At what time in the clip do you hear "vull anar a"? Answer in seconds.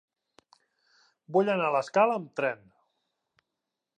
1.35-1.75